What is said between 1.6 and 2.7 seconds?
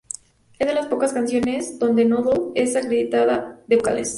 donde Noodle